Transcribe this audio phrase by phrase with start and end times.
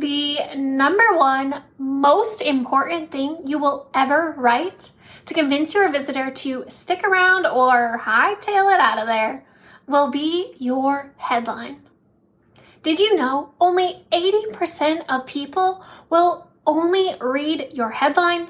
[0.00, 4.92] the number one most important thing you will ever write
[5.26, 9.44] to convince your visitor to stick around or hightail it out of there
[9.86, 11.82] will be your headline.
[12.82, 18.48] Did you know only 80% of people will only read your headline?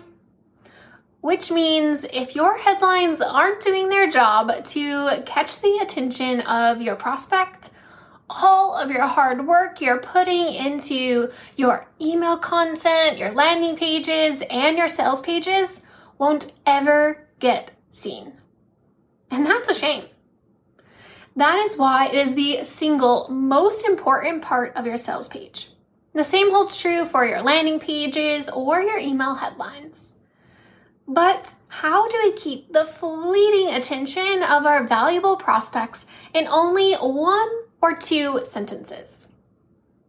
[1.21, 6.95] Which means if your headlines aren't doing their job to catch the attention of your
[6.95, 7.71] prospect,
[8.31, 14.79] all of your hard work you're putting into your email content, your landing pages, and
[14.79, 15.83] your sales pages
[16.19, 18.35] won't ever get seen.
[19.31, 20.05] And that's a shame.
[21.37, 25.71] That is why it is the single most important part of your sales page.
[26.13, 30.15] The same holds true for your landing pages or your email headlines.
[31.07, 37.49] But how do we keep the fleeting attention of our valuable prospects in only one
[37.81, 39.29] or two sentences?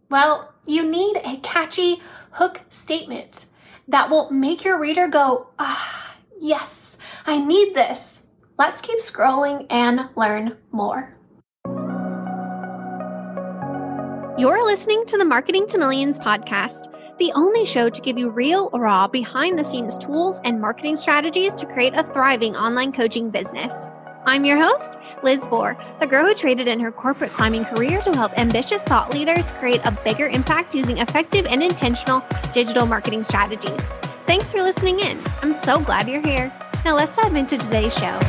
[0.10, 3.46] Well, you need a catchy hook statement
[3.88, 8.24] that will make your reader go, ah, yes, I need this.
[8.58, 11.14] Let's keep scrolling and learn more.
[14.38, 16.88] You're listening to the Marketing to Millions podcast,
[17.20, 21.54] the only show to give you real, raw, behind the scenes tools and marketing strategies
[21.54, 23.88] to create a thriving online coaching business.
[24.24, 28.16] I'm your host, Liz Bohr, the girl who traded in her corporate climbing career to
[28.16, 33.82] help ambitious thought leaders create a bigger impact using effective and intentional digital marketing strategies.
[34.28, 35.20] Thanks for listening in.
[35.42, 36.54] I'm so glad you're here.
[36.86, 38.20] Now let's dive into today's show.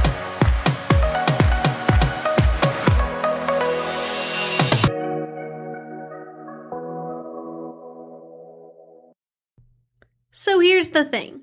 [10.31, 11.43] So here's the thing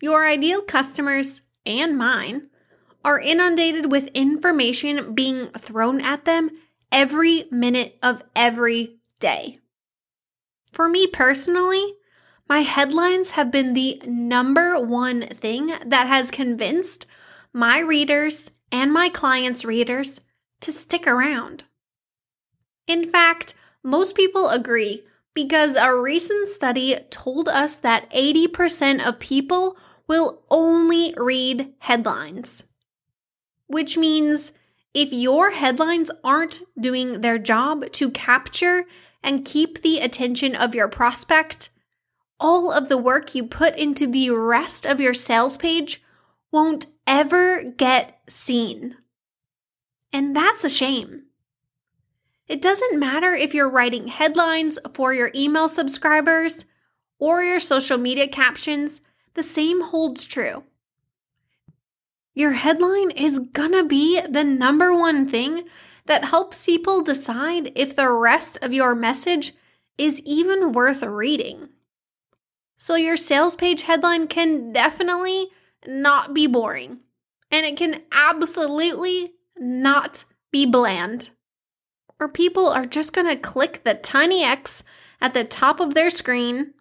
[0.00, 2.49] your ideal customers and mine
[3.04, 6.50] are inundated with information being thrown at them
[6.92, 9.56] every minute of every day.
[10.72, 11.94] For me personally,
[12.48, 17.06] my headlines have been the number one thing that has convinced
[17.52, 20.20] my readers and my clients' readers
[20.60, 21.64] to stick around.
[22.86, 25.04] In fact, most people agree
[25.34, 29.76] because a recent study told us that 80% of people
[30.06, 32.64] will only read headlines
[33.70, 34.52] which means
[34.92, 38.84] if your headlines aren't doing their job to capture
[39.22, 41.70] and keep the attention of your prospect,
[42.40, 46.02] all of the work you put into the rest of your sales page
[46.50, 48.96] won't ever get seen.
[50.12, 51.26] And that's a shame.
[52.48, 56.64] It doesn't matter if you're writing headlines for your email subscribers
[57.20, 59.02] or your social media captions,
[59.34, 60.64] the same holds true.
[62.40, 65.68] Your headline is gonna be the number one thing
[66.06, 69.52] that helps people decide if the rest of your message
[69.98, 71.68] is even worth reading.
[72.78, 75.48] So, your sales page headline can definitely
[75.86, 77.00] not be boring,
[77.50, 81.32] and it can absolutely not be bland.
[82.18, 84.82] Or people are just gonna click the tiny X
[85.20, 86.72] at the top of their screen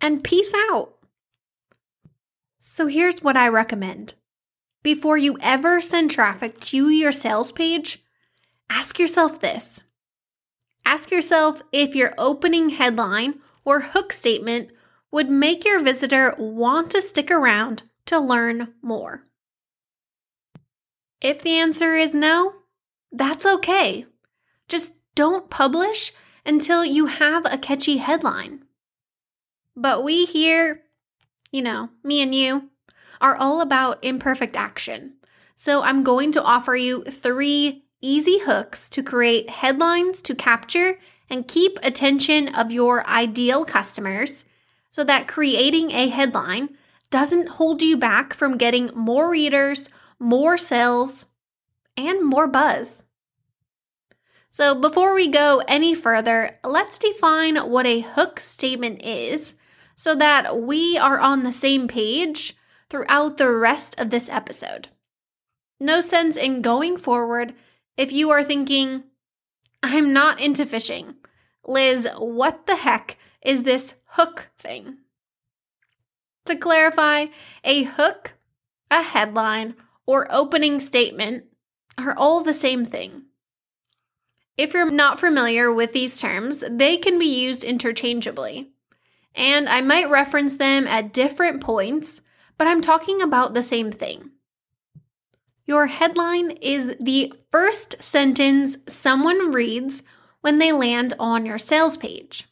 [0.00, 0.94] and peace out.
[2.60, 4.14] So, here's what I recommend
[4.82, 8.02] before you ever send traffic to your sales page,
[8.68, 9.82] ask yourself this.
[10.84, 14.70] Ask yourself if your opening headline or hook statement
[15.12, 19.22] would make your visitor want to stick around to learn more.
[21.20, 22.54] If the answer is no,
[23.12, 24.06] that's okay.
[24.68, 26.12] Just don't publish
[26.44, 28.64] until you have a catchy headline.
[29.76, 30.82] But we here,
[31.52, 32.70] you know, me and you,
[33.22, 35.14] are all about imperfect action.
[35.54, 40.98] So I'm going to offer you three easy hooks to create headlines to capture
[41.30, 44.44] and keep attention of your ideal customers
[44.90, 46.76] so that creating a headline
[47.10, 49.88] doesn't hold you back from getting more readers,
[50.18, 51.26] more sales,
[51.96, 53.04] and more buzz.
[54.50, 59.54] So, before we go any further, let's define what a hook statement is
[59.96, 62.54] so that we are on the same page
[62.92, 64.88] throughout the rest of this episode.
[65.80, 67.54] No sense in going forward
[67.96, 69.04] if you are thinking,
[69.82, 71.14] I'm not into fishing.
[71.66, 74.98] Liz, what the heck is this hook thing?
[76.44, 77.28] To clarify,
[77.64, 78.34] a hook,
[78.90, 79.74] a headline,
[80.04, 81.44] or opening statement
[81.96, 83.22] are all the same thing.
[84.58, 88.68] If you're not familiar with these terms, they can be used interchangeably.
[89.34, 92.20] And I might reference them at different points
[92.58, 94.30] but I'm talking about the same thing.
[95.64, 100.02] Your headline is the first sentence someone reads
[100.40, 102.48] when they land on your sales page.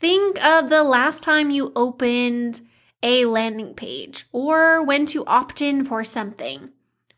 [0.00, 2.60] Think of the last time you opened
[3.02, 6.70] a landing page or went to opt in for something.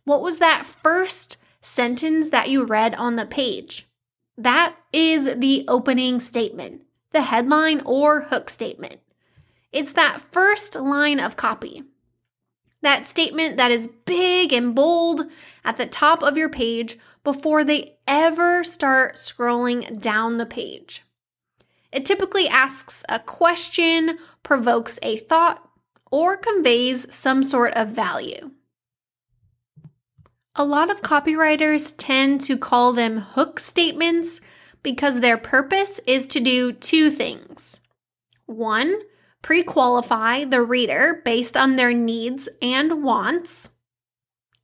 [0.05, 3.87] What was that first sentence that you read on the page?
[4.37, 6.83] That is the opening statement,
[7.13, 9.01] the headline or hook statement.
[9.73, 11.85] It's that first line of copy.
[12.81, 15.23] That statement that is big and bold
[15.65, 21.03] at the top of your page before they ever start scrolling down the page.
[21.93, 25.69] It typically asks a question, provokes a thought,
[26.11, 28.53] or conveys some sort of value.
[30.55, 34.41] A lot of copywriters tend to call them hook statements
[34.83, 37.81] because their purpose is to do two things.
[38.47, 39.01] One,
[39.49, 43.71] pre qualify the reader based on their needs and wants.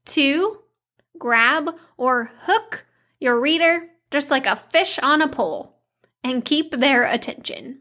[0.04, 0.60] Two,
[1.16, 2.84] grab or hook
[3.18, 5.80] your reader just like a fish on a pole
[6.22, 7.78] and keep their attention.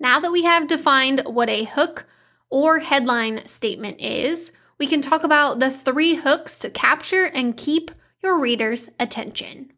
[0.00, 2.06] Now that we have defined what a hook
[2.48, 7.90] or headline statement is, we can talk about the three hooks to capture and keep
[8.22, 9.74] your reader's attention.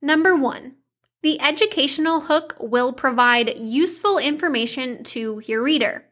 [0.00, 0.76] Number one,
[1.22, 6.04] the educational hook will provide useful information to your reader.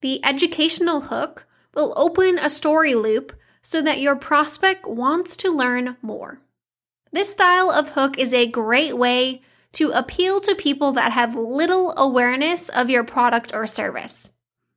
[0.00, 3.32] The educational hook will open a story loop
[3.62, 6.40] so that your prospect wants to learn more.
[7.12, 9.42] This style of hook is a great way
[9.72, 14.32] to appeal to people that have little awareness of your product or service,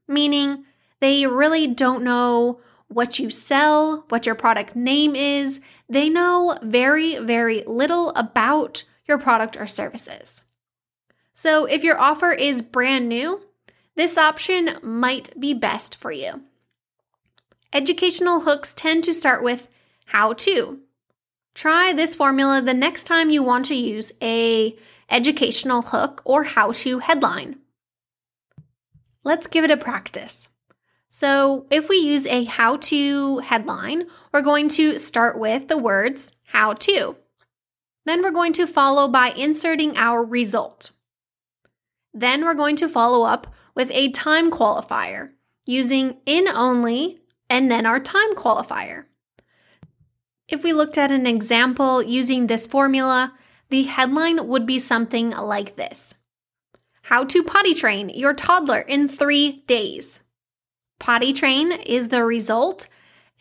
[0.08, 0.66] meaning
[1.00, 5.60] they really don't know what you sell, what your product name is.
[5.90, 10.44] They know very, very little about your product or services.
[11.34, 13.42] So, if your offer is brand new,
[13.96, 16.42] this option might be best for you.
[17.72, 19.70] Educational hooks tend to start with
[20.06, 20.80] how to,
[21.58, 24.76] Try this formula the next time you want to use a
[25.10, 27.58] educational hook or how-to headline.
[29.24, 30.50] Let's give it a practice.
[31.10, 36.36] So, if we use a how to headline, we're going to start with the words
[36.44, 37.16] how to.
[38.08, 40.92] Then we're going to follow by inserting our result.
[42.14, 45.32] Then we're going to follow up with a time qualifier
[45.66, 47.20] using in only
[47.50, 49.08] and then our time qualifier.
[50.48, 53.34] If we looked at an example using this formula,
[53.68, 56.16] the headline would be something like this
[57.02, 60.24] How to potty train your toddler in three days.
[60.98, 62.88] Potty train is the result,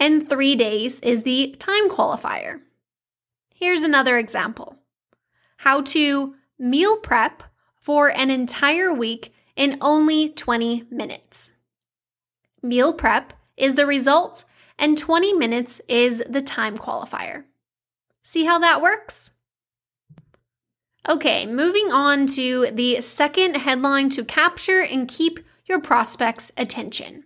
[0.01, 2.63] and three days is the time qualifier.
[3.59, 4.77] Here's another example
[5.59, 7.43] How to meal prep
[7.81, 11.53] for an entire week in only 20 minutes.
[12.63, 14.45] Meal prep is the result,
[14.79, 17.45] and 20 minutes is the time qualifier.
[18.23, 19.31] See how that works?
[21.09, 27.25] Okay, moving on to the second headline to capture and keep your prospect's attention.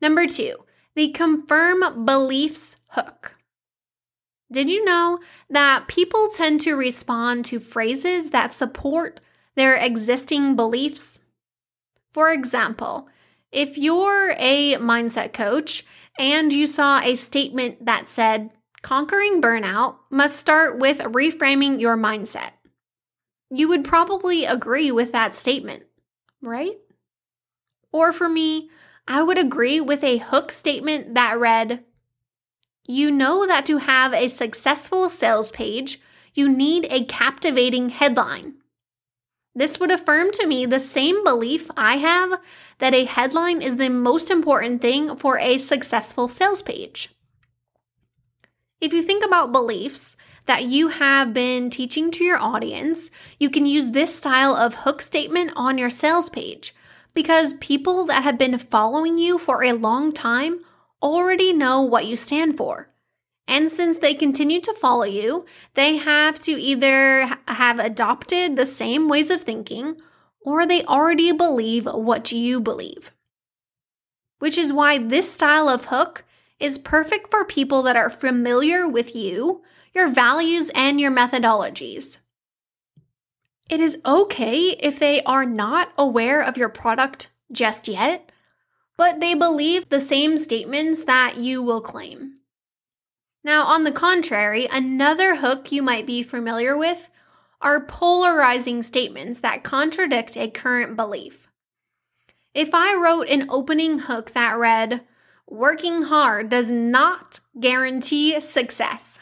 [0.00, 3.35] Number two, the confirm beliefs hook.
[4.50, 5.18] Did you know
[5.50, 9.20] that people tend to respond to phrases that support
[9.56, 11.20] their existing beliefs?
[12.12, 13.08] For example,
[13.50, 15.84] if you're a mindset coach
[16.18, 18.50] and you saw a statement that said,
[18.82, 22.50] conquering burnout must start with reframing your mindset.
[23.50, 25.84] You would probably agree with that statement,
[26.40, 26.76] right?
[27.92, 28.70] Or for me,
[29.08, 31.84] I would agree with a hook statement that read,
[32.86, 36.00] You know that to have a successful sales page,
[36.34, 38.54] you need a captivating headline.
[39.54, 42.40] This would affirm to me the same belief I have
[42.78, 47.08] that a headline is the most important thing for a successful sales page.
[48.80, 53.66] If you think about beliefs that you have been teaching to your audience, you can
[53.66, 56.74] use this style of hook statement on your sales page
[57.14, 60.60] because people that have been following you for a long time
[61.02, 62.90] already know what you stand for.
[63.48, 69.08] And since they continue to follow you, they have to either have adopted the same
[69.08, 70.00] ways of thinking
[70.40, 73.12] or they already believe what you believe.
[74.38, 76.24] Which is why this style of hook
[76.58, 79.62] is perfect for people that are familiar with you,
[79.94, 82.18] your values, and your methodologies.
[83.68, 88.30] It is okay if they are not aware of your product just yet,
[88.96, 92.34] but they believe the same statements that you will claim.
[93.44, 97.10] Now, on the contrary, another hook you might be familiar with
[97.60, 101.48] are polarizing statements that contradict a current belief.
[102.54, 105.02] If I wrote an opening hook that read,
[105.48, 109.20] Working hard does not guarantee success,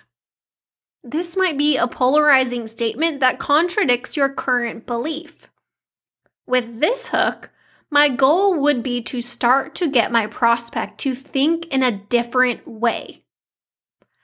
[1.02, 5.50] this might be a polarizing statement that contradicts your current belief.
[6.46, 7.50] With this hook,
[7.94, 12.66] my goal would be to start to get my prospect to think in a different
[12.66, 13.22] way.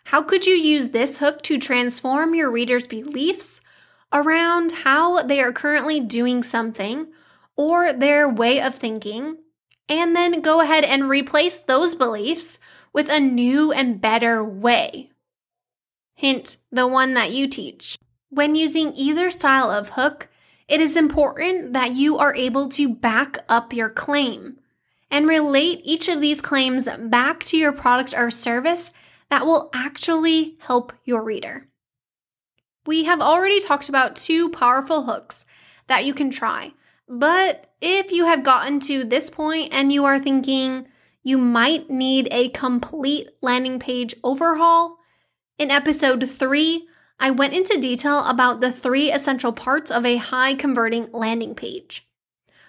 [0.07, 3.61] How could you use this hook to transform your reader's beliefs
[4.12, 7.12] around how they are currently doing something
[7.55, 9.37] or their way of thinking,
[9.89, 12.59] and then go ahead and replace those beliefs
[12.93, 15.12] with a new and better way?
[16.15, 17.97] Hint, the one that you teach.
[18.31, 20.29] When using either style of hook,
[20.71, 24.59] it is important that you are able to back up your claim
[25.11, 28.93] and relate each of these claims back to your product or service
[29.31, 31.67] that will actually help your reader.
[32.87, 35.45] We have already talked about two powerful hooks
[35.89, 36.73] that you can try,
[37.09, 40.87] but if you have gotten to this point and you are thinking
[41.25, 44.99] you might need a complete landing page overhaul,
[45.61, 46.89] in episode 3,
[47.21, 52.09] I went into detail about the three essential parts of a high converting landing page.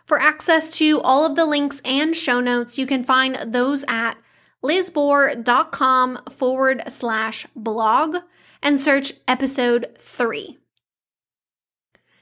[0.06, 4.16] For access to all of the links and show notes, you can find those at
[4.62, 8.18] lizbohr.com forward slash blog
[8.62, 10.58] and search episode 3.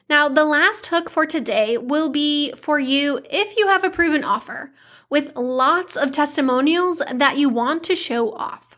[0.08, 4.24] Now, the last hook for today will be for you if you have a proven
[4.24, 4.72] offer
[5.10, 8.69] with lots of testimonials that you want to show off.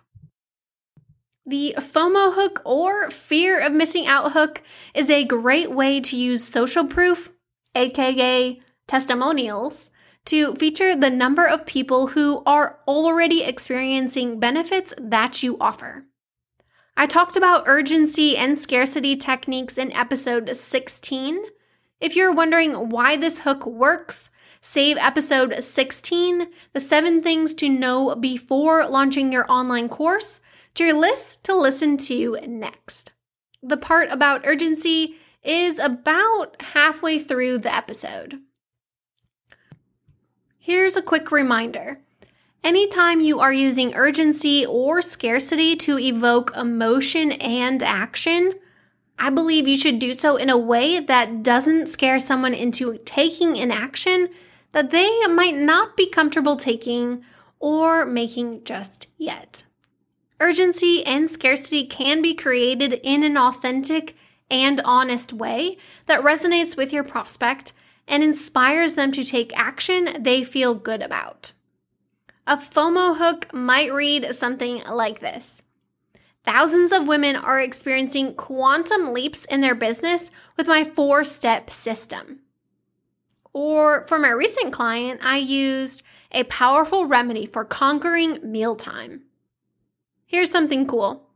[1.51, 4.61] The FOMO hook or fear of missing out hook
[4.93, 7.33] is a great way to use social proof,
[7.75, 9.91] aka testimonials,
[10.27, 16.05] to feature the number of people who are already experiencing benefits that you offer.
[16.95, 21.43] I talked about urgency and scarcity techniques in episode 16.
[21.99, 24.29] If you're wondering why this hook works,
[24.61, 30.39] save episode 16, the seven things to know before launching your online course
[30.75, 33.11] to your list to listen to next.
[33.61, 38.39] The part about urgency is about halfway through the episode.
[40.59, 41.99] Here's a quick reminder.
[42.63, 48.53] Anytime you are using urgency or scarcity to evoke emotion and action,
[49.17, 53.57] I believe you should do so in a way that doesn't scare someone into taking
[53.57, 54.29] an action
[54.71, 57.23] that they might not be comfortable taking
[57.59, 59.63] or making just yet.
[60.41, 64.15] Urgency and scarcity can be created in an authentic
[64.49, 67.73] and honest way that resonates with your prospect
[68.07, 71.51] and inspires them to take action they feel good about.
[72.47, 75.61] A FOMO hook might read something like this
[76.43, 82.39] Thousands of women are experiencing quantum leaps in their business with my four step system.
[83.53, 89.25] Or for my recent client, I used a powerful remedy for conquering mealtime.
[90.31, 91.27] Here's something cool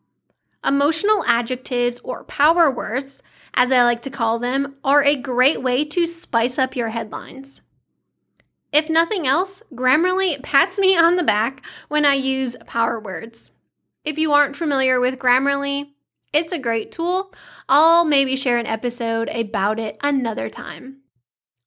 [0.66, 3.22] emotional adjectives or power words,
[3.54, 7.62] as I like to call them, are a great way to spice up your headlines.
[8.72, 13.52] If nothing else, Grammarly pats me on the back when I use power words.
[14.06, 15.90] If you aren't familiar with Grammarly,
[16.32, 17.34] it's a great tool.
[17.68, 21.02] I'll maybe share an episode about it another time.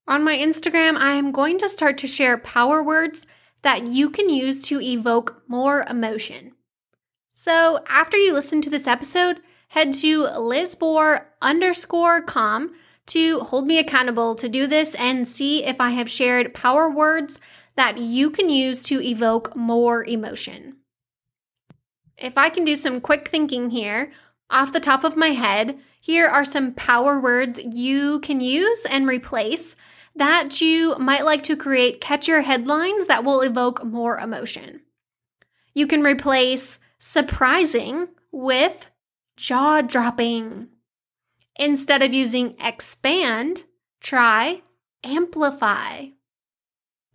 [0.06, 3.26] On my Instagram, I'm going to start to share power words
[3.60, 6.54] that you can use to evoke more emotion.
[7.40, 12.74] So after you listen to this episode, head to lizbohr underscore com
[13.06, 17.38] to hold me accountable to do this and see if I have shared power words
[17.76, 20.78] that you can use to evoke more emotion.
[22.16, 24.10] If I can do some quick thinking here,
[24.50, 29.06] off the top of my head, here are some power words you can use and
[29.06, 29.76] replace
[30.16, 34.80] that you might like to create catchier headlines that will evoke more emotion.
[35.72, 38.90] You can replace surprising with
[39.36, 40.68] jaw dropping.
[41.56, 43.64] Instead of using expand,
[44.00, 44.62] try
[45.02, 46.06] amplify.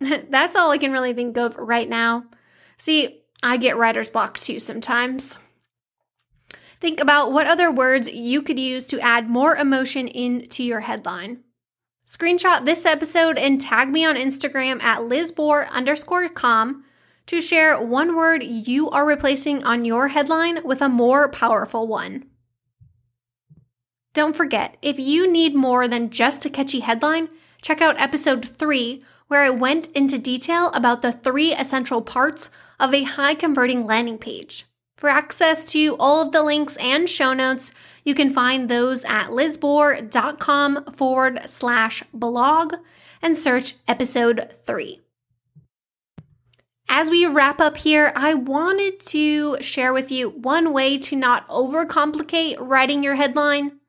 [0.00, 2.24] That's all I can really think of right now.
[2.76, 5.38] See, I get writer's block too sometimes.
[6.76, 11.40] Think about what other words you could use to add more emotion into your headline.
[12.06, 16.83] Screenshot this episode and tag me on Instagram at lizbohr underscore com
[17.26, 22.24] to share one word you are replacing on your headline with a more powerful one.
[24.12, 27.28] Don't forget, if you need more than just a catchy headline,
[27.60, 32.94] check out episode 3, where I went into detail about the three essential parts of
[32.94, 34.66] a high converting landing page.
[34.96, 37.72] For access to all of the links and show notes,
[38.04, 42.74] you can find those at lizbohr.com forward slash blog
[43.20, 45.03] and search episode 3.
[46.88, 51.48] As we wrap up here, I wanted to share with you one way to not
[51.48, 53.80] overcomplicate writing your headline.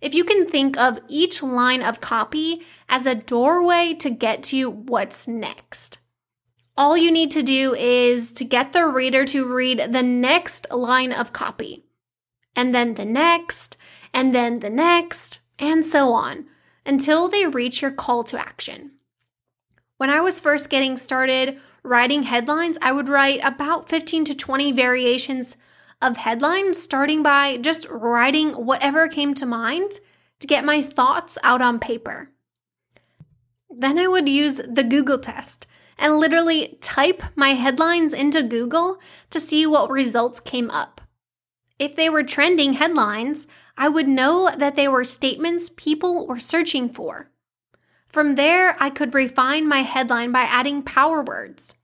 [0.00, 4.70] If you can think of each line of copy as a doorway to get to
[4.70, 5.98] what's next.
[6.76, 11.12] All you need to do is to get the reader to read the next line
[11.12, 11.84] of copy,
[12.56, 13.76] and then the next,
[14.12, 16.46] and then the next, and so on
[16.84, 18.90] until they reach your call to action.
[19.96, 24.72] When I was first getting started writing headlines, I would write about 15 to 20
[24.72, 25.56] variations
[26.00, 29.92] of headlines, starting by just writing whatever came to mind
[30.40, 32.30] to get my thoughts out on paper.
[33.70, 35.66] Then I would use the Google test
[35.98, 38.98] and literally type my headlines into Google
[39.30, 41.00] to see what results came up.
[41.78, 46.88] If they were trending headlines, I would know that they were statements people were searching
[46.88, 47.30] for.
[48.14, 51.74] From there, I could refine my headline by adding power words.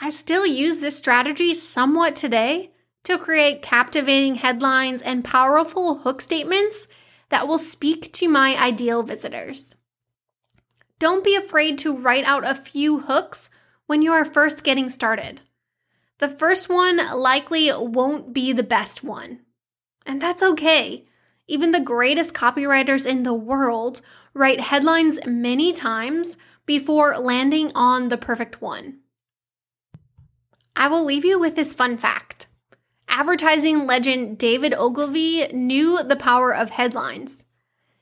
[0.00, 2.72] I still use this strategy somewhat today
[3.04, 6.88] to create captivating headlines and powerful hook statements
[7.28, 9.76] that will speak to my ideal visitors.
[10.98, 13.48] Don't be afraid to write out a few hooks
[13.86, 15.40] when you are first getting started.
[16.18, 19.42] The first one likely won't be the best one.
[20.04, 21.06] And that's okay.
[21.46, 24.00] Even the greatest copywriters in the world
[24.34, 28.98] write headlines many times before landing on the perfect one.
[30.74, 32.46] I will leave you with this fun fact.
[33.08, 37.44] Advertising legend David Ogilvy knew the power of headlines.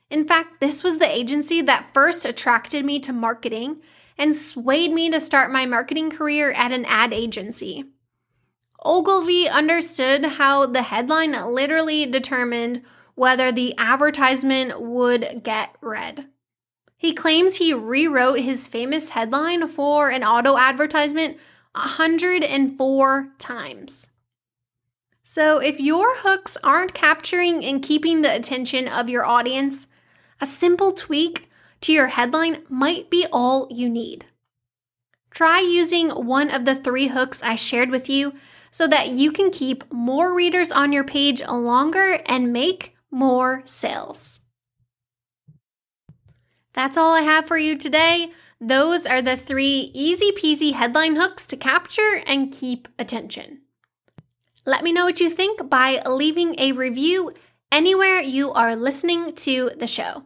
[0.09, 3.81] In fact, this was the agency that first attracted me to marketing
[4.17, 7.85] and swayed me to start my marketing career at an ad agency.
[8.83, 12.81] Ogilvy understood how the headline literally determined
[13.15, 16.27] whether the advertisement would get read.
[16.97, 21.37] He claims he rewrote his famous headline for an auto advertisement
[21.73, 24.09] 104 times.
[25.23, 29.87] So, if your hooks aren't capturing and keeping the attention of your audience,
[30.41, 31.49] a simple tweak
[31.81, 34.25] to your headline might be all you need.
[35.31, 38.33] Try using one of the three hooks I shared with you
[38.69, 44.39] so that you can keep more readers on your page longer and make more sales.
[46.73, 48.31] That's all I have for you today.
[48.59, 53.61] Those are the three easy peasy headline hooks to capture and keep attention.
[54.65, 57.33] Let me know what you think by leaving a review
[57.71, 60.23] anywhere you are listening to the show.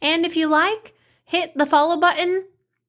[0.00, 2.46] And if you like, hit the follow button.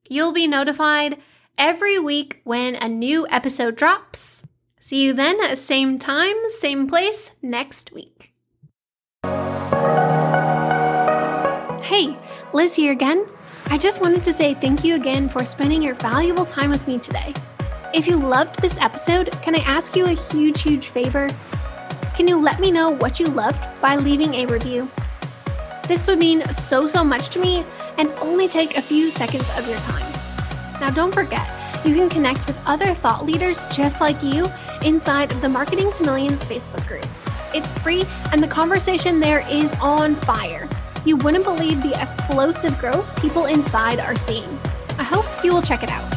[0.07, 1.17] You'll be notified
[1.57, 4.45] every week when a new episode drops.
[4.79, 8.33] See you then at the same time, same place next week.
[11.95, 12.17] Hey,
[12.53, 13.27] Liz here again.
[13.67, 16.97] I just wanted to say thank you again for spending your valuable time with me
[16.97, 17.36] today.
[17.93, 21.29] If you loved this episode, can I ask you a huge, huge favor?
[22.15, 24.89] Can you let me know what you loved by leaving a review?
[25.88, 27.63] This would mean so, so much to me
[27.99, 30.12] and only take a few seconds of your time.
[30.82, 31.47] Now, don't forget,
[31.86, 34.49] you can connect with other thought leaders just like you
[34.84, 37.06] inside the Marketing to Millions Facebook group.
[37.53, 40.67] It's free and the conversation there is on fire.
[41.05, 44.57] You wouldn't believe the explosive growth people inside are seeing.
[44.97, 46.12] I hope you will check it out.